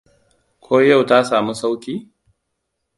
Ko 0.65 0.73
yau 0.89 1.01
ta 1.09 1.17
saamu 1.29 1.53
sauki? 1.61 1.93